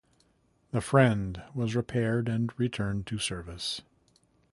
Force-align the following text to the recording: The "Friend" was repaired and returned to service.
The 0.71 0.81
"Friend" 0.81 1.43
was 1.53 1.75
repaired 1.75 2.27
and 2.27 2.51
returned 2.57 3.05
to 3.05 3.19
service. 3.19 3.83